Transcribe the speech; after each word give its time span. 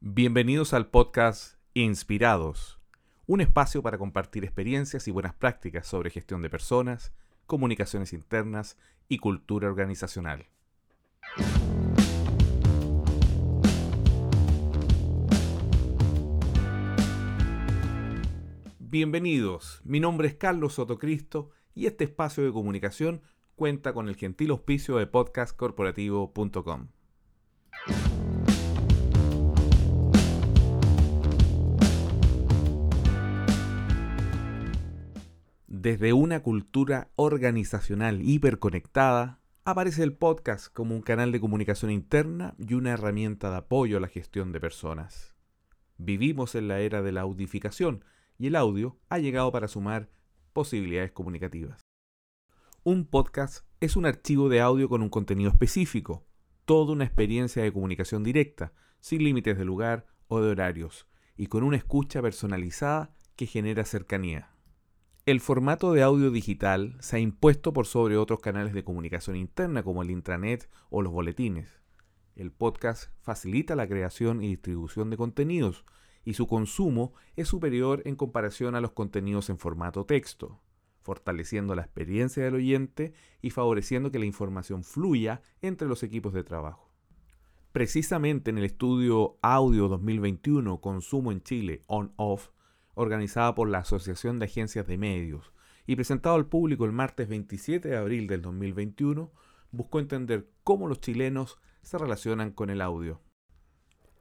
Bienvenidos 0.00 0.74
al 0.74 0.90
podcast 0.90 1.54
Inspirados, 1.74 2.78
un 3.26 3.40
espacio 3.40 3.82
para 3.82 3.98
compartir 3.98 4.44
experiencias 4.44 5.08
y 5.08 5.10
buenas 5.10 5.34
prácticas 5.34 5.88
sobre 5.88 6.10
gestión 6.10 6.40
de 6.40 6.48
personas, 6.48 7.12
comunicaciones 7.46 8.12
internas 8.12 8.78
y 9.08 9.18
cultura 9.18 9.66
organizacional. 9.66 10.46
Bienvenidos, 18.78 19.80
mi 19.82 19.98
nombre 19.98 20.28
es 20.28 20.36
Carlos 20.36 20.74
Sotocristo 20.74 21.50
y 21.74 21.86
este 21.86 22.04
espacio 22.04 22.44
de 22.44 22.52
comunicación 22.52 23.22
cuenta 23.56 23.92
con 23.92 24.08
el 24.08 24.14
gentil 24.14 24.50
auspicio 24.50 24.98
de 24.98 25.08
podcastcorporativo.com. 25.08 26.86
Desde 35.88 36.12
una 36.12 36.42
cultura 36.42 37.08
organizacional 37.16 38.20
hiperconectada, 38.20 39.40
aparece 39.64 40.02
el 40.02 40.12
podcast 40.12 40.70
como 40.70 40.94
un 40.94 41.00
canal 41.00 41.32
de 41.32 41.40
comunicación 41.40 41.90
interna 41.90 42.54
y 42.58 42.74
una 42.74 42.90
herramienta 42.90 43.50
de 43.50 43.56
apoyo 43.56 43.96
a 43.96 44.00
la 44.00 44.08
gestión 44.08 44.52
de 44.52 44.60
personas. 44.60 45.34
Vivimos 45.96 46.54
en 46.56 46.68
la 46.68 46.80
era 46.80 47.00
de 47.00 47.12
la 47.12 47.22
audificación 47.22 48.04
y 48.36 48.48
el 48.48 48.56
audio 48.56 48.98
ha 49.08 49.18
llegado 49.18 49.50
para 49.50 49.66
sumar 49.66 50.10
posibilidades 50.52 51.12
comunicativas. 51.12 51.80
Un 52.84 53.06
podcast 53.06 53.64
es 53.80 53.96
un 53.96 54.04
archivo 54.04 54.50
de 54.50 54.60
audio 54.60 54.90
con 54.90 55.00
un 55.00 55.08
contenido 55.08 55.50
específico, 55.50 56.26
toda 56.66 56.92
una 56.92 57.04
experiencia 57.04 57.62
de 57.62 57.72
comunicación 57.72 58.22
directa, 58.22 58.74
sin 59.00 59.24
límites 59.24 59.56
de 59.56 59.64
lugar 59.64 60.04
o 60.26 60.42
de 60.42 60.50
horarios, 60.50 61.08
y 61.34 61.46
con 61.46 61.62
una 61.62 61.78
escucha 61.78 62.20
personalizada 62.20 63.14
que 63.36 63.46
genera 63.46 63.86
cercanía. 63.86 64.50
El 65.28 65.40
formato 65.40 65.92
de 65.92 66.02
audio 66.02 66.30
digital 66.30 66.96
se 67.00 67.16
ha 67.16 67.18
impuesto 67.18 67.74
por 67.74 67.84
sobre 67.84 68.16
otros 68.16 68.40
canales 68.40 68.72
de 68.72 68.82
comunicación 68.82 69.36
interna 69.36 69.82
como 69.82 70.02
el 70.02 70.10
intranet 70.10 70.70
o 70.88 71.02
los 71.02 71.12
boletines. 71.12 71.82
El 72.34 72.50
podcast 72.50 73.10
facilita 73.20 73.76
la 73.76 73.86
creación 73.86 74.42
y 74.42 74.48
distribución 74.48 75.10
de 75.10 75.18
contenidos 75.18 75.84
y 76.24 76.32
su 76.32 76.46
consumo 76.46 77.12
es 77.36 77.46
superior 77.46 78.00
en 78.06 78.16
comparación 78.16 78.74
a 78.74 78.80
los 78.80 78.92
contenidos 78.92 79.50
en 79.50 79.58
formato 79.58 80.06
texto, 80.06 80.62
fortaleciendo 81.02 81.74
la 81.74 81.82
experiencia 81.82 82.42
del 82.42 82.54
oyente 82.54 83.12
y 83.42 83.50
favoreciendo 83.50 84.10
que 84.10 84.20
la 84.20 84.24
información 84.24 84.82
fluya 84.82 85.42
entre 85.60 85.88
los 85.88 86.02
equipos 86.02 86.32
de 86.32 86.42
trabajo. 86.42 86.90
Precisamente 87.72 88.48
en 88.48 88.56
el 88.56 88.64
estudio 88.64 89.36
Audio 89.42 89.88
2021 89.88 90.80
Consumo 90.80 91.32
en 91.32 91.42
Chile 91.42 91.82
On-Off 91.86 92.48
organizada 92.98 93.54
por 93.54 93.68
la 93.68 93.78
Asociación 93.78 94.38
de 94.38 94.46
Agencias 94.46 94.86
de 94.86 94.98
Medios 94.98 95.52
y 95.86 95.94
presentado 95.94 96.34
al 96.34 96.46
público 96.46 96.84
el 96.84 96.92
martes 96.92 97.28
27 97.28 97.88
de 97.88 97.96
abril 97.96 98.26
del 98.26 98.42
2021, 98.42 99.32
buscó 99.70 100.00
entender 100.00 100.50
cómo 100.64 100.88
los 100.88 101.00
chilenos 101.00 101.58
se 101.82 101.96
relacionan 101.96 102.50
con 102.50 102.70
el 102.70 102.80
audio. 102.80 103.22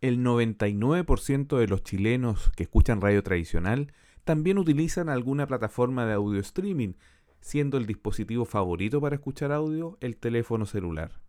El 0.00 0.24
99% 0.24 1.58
de 1.58 1.66
los 1.66 1.82
chilenos 1.82 2.50
que 2.56 2.62
escuchan 2.62 3.00
radio 3.00 3.22
tradicional 3.22 3.92
también 4.24 4.56
utilizan 4.56 5.08
alguna 5.08 5.46
plataforma 5.46 6.06
de 6.06 6.14
audio 6.14 6.40
streaming, 6.40 6.94
siendo 7.40 7.76
el 7.76 7.86
dispositivo 7.86 8.44
favorito 8.44 9.00
para 9.00 9.16
escuchar 9.16 9.50
audio 9.50 9.98
el 10.00 10.16
teléfono 10.16 10.64
celular. 10.64 11.20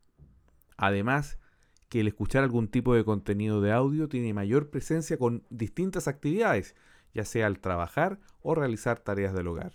Además, 0.78 1.40
que 1.90 2.00
el 2.00 2.08
escuchar 2.08 2.44
algún 2.44 2.70
tipo 2.70 2.96
de 2.96 3.04
contenido 3.04 3.60
de 3.60 3.74
audio 3.74 4.08
tiene 4.08 4.34
mayor 4.34 4.70
presencia 4.70 5.18
con 5.18 5.44
distintas 5.50 6.08
actividades, 6.08 6.74
ya 7.14 7.26
sea 7.26 7.48
al 7.48 7.60
trabajar 7.60 8.20
o 8.42 8.56
realizar 8.56 9.00
tareas 9.00 9.34
del 9.34 9.48
hogar. 9.48 9.74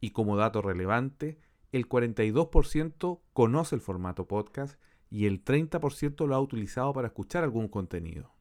Y 0.00 0.10
como 0.10 0.36
dato 0.36 0.62
relevante, 0.62 1.38
el 1.72 1.88
42% 1.88 3.20
conoce 3.32 3.74
el 3.74 3.80
formato 3.80 4.26
podcast 4.26 4.80
y 5.10 5.26
el 5.26 5.44
30% 5.44 6.26
lo 6.26 6.34
ha 6.34 6.40
utilizado 6.40 6.92
para 6.92 7.08
escuchar 7.08 7.44
algún 7.44 7.68
contenido. 7.68 8.34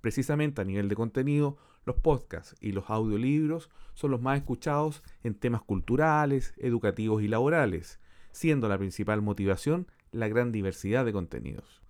Precisamente 0.00 0.60
a 0.60 0.64
nivel 0.64 0.88
de 0.88 0.96
contenido, 0.96 1.58
los 1.84 1.96
podcasts 1.96 2.56
y 2.60 2.72
los 2.72 2.90
audiolibros 2.90 3.70
son 3.94 4.10
los 4.10 4.20
más 4.20 4.38
escuchados 4.38 5.02
en 5.22 5.34
temas 5.34 5.62
culturales, 5.62 6.54
educativos 6.58 7.22
y 7.22 7.28
laborales, 7.28 8.00
siendo 8.32 8.68
la 8.68 8.78
principal 8.78 9.22
motivación 9.22 9.86
la 10.10 10.28
gran 10.28 10.52
diversidad 10.52 11.04
de 11.04 11.12
contenidos, 11.12 11.82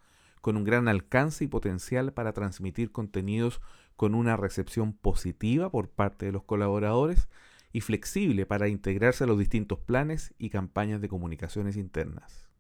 con 0.43 0.57
un 0.57 0.65
gran 0.65 0.89
alcance 0.89 1.45
y 1.45 1.49
potencial 1.49 2.13
para 2.13 2.33
transmitir 2.33 2.91
contenidos 2.93 3.63
con 3.97 4.15
una 4.15 4.37
recepción 4.37 4.93
positiva 4.93 5.71
por 5.71 5.89
parte 5.89 6.27
de 6.27 6.33
los 6.33 6.43
colaboradores 6.43 7.29
y 7.73 7.81
flexible 7.81 8.45
para 8.45 8.69
integrarse 8.69 9.25
a 9.25 9.27
los 9.29 9.39
distintos 9.39 9.79
planes 9.79 10.35
y 10.39 10.51
campañas 10.51 11.01
de 11.01 11.09
comunicaciones 11.09 11.77
internas. 11.77 12.51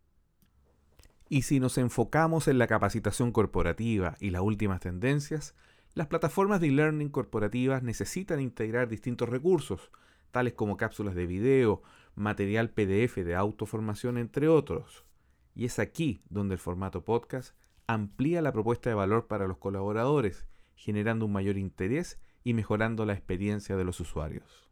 Y 1.29 1.43
si 1.43 1.61
nos 1.61 1.77
enfocamos 1.77 2.47
en 2.47 2.59
la 2.59 2.69
capacitación 2.69 3.33
corporativa 3.33 4.17
y 4.21 4.31
las 4.31 4.43
últimas 4.43 4.81
tendencias, 4.81 5.55
las 5.95 6.07
plataformas 6.07 6.61
de 6.61 6.69
e-learning 6.69 7.09
corporativas 7.09 7.83
necesitan 7.83 8.41
integrar 8.41 8.89
distintos 8.89 9.29
recursos, 9.29 9.91
tales 10.31 10.53
como 10.53 10.77
cápsulas 10.77 11.15
de 11.17 11.27
video, 11.27 11.83
material 12.15 12.71
PDF 12.71 13.17
de 13.17 13.35
autoformación, 13.35 14.19
entre 14.19 14.47
otros. 14.47 15.05
Y 15.55 15.65
es 15.65 15.79
aquí 15.79 16.23
donde 16.31 16.55
el 16.55 16.61
formato 16.61 17.05
podcast 17.05 17.57
amplía 17.93 18.43
la 18.43 18.53
propuesta 18.53 18.91
de 18.91 18.95
valor 18.95 19.27
para 19.27 19.47
los 19.47 19.59
colaboradores 19.59 20.47
generando 20.83 21.27
un 21.27 21.33
mayor 21.33 21.59
interés 21.59 22.21
y 22.43 22.55
mejorando 22.55 23.07
la 23.07 23.13
experiencia 23.13 23.77
de 23.77 23.85
los 23.85 24.01
usuarios. 24.01 24.69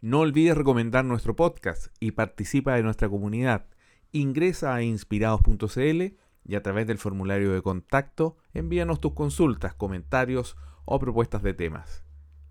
No 0.00 0.20
olvides 0.20 0.56
recomendar 0.56 1.04
nuestro 1.04 1.34
podcast 1.34 1.86
y 1.98 2.12
participa 2.12 2.74
de 2.74 2.82
nuestra 2.82 3.08
comunidad. 3.08 3.66
Ingresa 4.12 4.74
a 4.74 4.82
inspirados.cl 4.82 6.14
y 6.46 6.54
a 6.54 6.62
través 6.62 6.86
del 6.86 6.98
formulario 6.98 7.52
de 7.52 7.62
contacto 7.62 8.36
envíanos 8.52 9.00
tus 9.00 9.14
consultas, 9.14 9.74
comentarios 9.74 10.56
o 10.84 11.00
propuestas 11.00 11.42
de 11.42 11.54
temas. 11.54 12.04